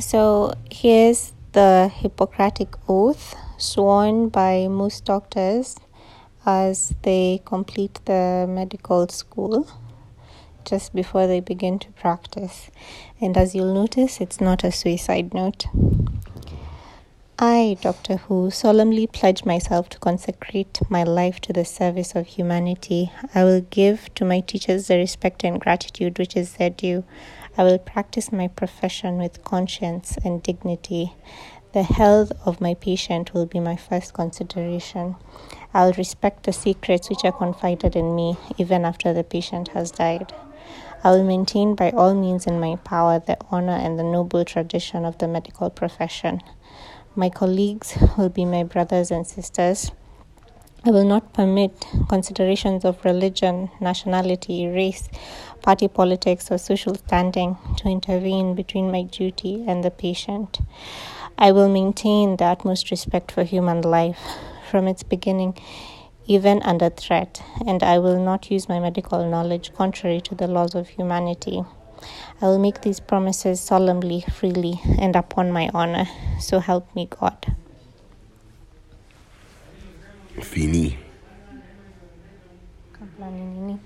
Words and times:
So 0.00 0.54
here's 0.70 1.34
the 1.52 1.90
Hippocratic 1.94 2.74
Oath 2.88 3.34
sworn 3.58 4.30
by 4.30 4.66
most 4.66 5.04
doctors 5.04 5.76
as 6.46 6.94
they 7.02 7.42
complete 7.44 8.00
the 8.06 8.46
medical 8.48 9.06
school 9.08 9.70
just 10.64 10.94
before 10.94 11.26
they 11.26 11.40
begin 11.40 11.78
to 11.80 11.90
practice. 11.92 12.70
And 13.20 13.36
as 13.36 13.54
you'll 13.54 13.74
notice, 13.74 14.22
it's 14.22 14.40
not 14.40 14.64
a 14.64 14.72
suicide 14.72 15.34
note. 15.34 15.66
I, 17.38 17.76
Doctor 17.82 18.16
Who, 18.16 18.50
solemnly 18.50 19.06
pledge 19.06 19.44
myself 19.44 19.90
to 19.90 19.98
consecrate 19.98 20.78
my 20.88 21.04
life 21.04 21.40
to 21.40 21.52
the 21.52 21.66
service 21.66 22.14
of 22.14 22.26
humanity. 22.26 23.12
I 23.34 23.44
will 23.44 23.62
give 23.62 24.14
to 24.14 24.24
my 24.24 24.40
teachers 24.40 24.86
the 24.86 24.96
respect 24.96 25.44
and 25.44 25.60
gratitude 25.60 26.18
which 26.18 26.36
is 26.36 26.54
their 26.54 26.70
due. 26.70 27.04
I 27.56 27.64
will 27.64 27.78
practice 27.78 28.32
my 28.32 28.48
profession 28.48 29.18
with 29.18 29.44
conscience 29.44 30.16
and 30.24 30.42
dignity. 30.42 31.14
The 31.72 31.82
health 31.82 32.32
of 32.44 32.60
my 32.60 32.74
patient 32.74 33.34
will 33.34 33.46
be 33.46 33.60
my 33.60 33.76
first 33.76 34.14
consideration. 34.14 35.16
I'll 35.74 35.92
respect 35.92 36.44
the 36.44 36.52
secrets 36.52 37.08
which 37.08 37.24
are 37.24 37.32
confided 37.32 37.96
in 37.96 38.14
me 38.14 38.36
even 38.58 38.84
after 38.84 39.12
the 39.12 39.24
patient 39.24 39.68
has 39.68 39.90
died. 39.90 40.32
I 41.02 41.10
will 41.10 41.24
maintain 41.24 41.74
by 41.74 41.90
all 41.90 42.14
means 42.14 42.46
in 42.46 42.60
my 42.60 42.76
power 42.76 43.18
the 43.18 43.36
honor 43.50 43.76
and 43.76 43.98
the 43.98 44.04
noble 44.04 44.44
tradition 44.44 45.04
of 45.04 45.18
the 45.18 45.28
medical 45.28 45.70
profession. 45.70 46.42
My 47.16 47.30
colleagues 47.30 47.96
will 48.16 48.28
be 48.28 48.44
my 48.44 48.64
brothers 48.64 49.10
and 49.10 49.26
sisters. 49.26 49.90
I 50.84 50.90
will 50.90 51.04
not 51.04 51.34
permit 51.34 51.72
considerations 52.08 52.84
of 52.84 53.04
religion, 53.04 53.70
nationality, 53.80 54.66
race, 54.66 55.08
party 55.62 55.88
politics, 55.88 56.50
or 56.50 56.58
social 56.58 56.94
standing 56.94 57.56
to 57.78 57.88
intervene 57.88 58.54
between 58.54 58.90
my 58.90 59.02
duty 59.02 59.64
and 59.66 59.84
the 59.84 59.90
patient. 59.90 60.60
I 61.38 61.52
will 61.52 61.68
maintain 61.68 62.36
the 62.36 62.44
utmost 62.44 62.90
respect 62.90 63.32
for 63.32 63.44
human 63.44 63.82
life 63.82 64.20
from 64.70 64.86
its 64.86 65.02
beginning, 65.02 65.58
even 66.26 66.62
under 66.62 66.90
threat, 66.90 67.42
and 67.66 67.82
I 67.82 67.98
will 67.98 68.22
not 68.22 68.50
use 68.50 68.68
my 68.68 68.78
medical 68.78 69.28
knowledge 69.28 69.72
contrary 69.74 70.20
to 70.22 70.34
the 70.34 70.46
laws 70.46 70.74
of 70.74 70.88
humanity. 70.88 71.64
I 72.40 72.46
will 72.46 72.58
make 72.58 72.82
these 72.82 73.00
promises 73.00 73.60
solemnly, 73.60 74.24
freely, 74.32 74.80
and 74.98 75.16
upon 75.16 75.52
my 75.52 75.70
honor. 75.74 76.06
So 76.38 76.58
help 76.58 76.94
me 76.94 77.06
God. 77.06 77.54
Fini. 80.40 80.98
Kabla 82.92 83.30
nini? 83.30 83.78